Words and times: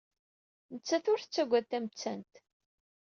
Nettat 0.73 1.05
ur 1.11 1.19
tettagad 1.19 1.65
tamettant. 1.67 2.33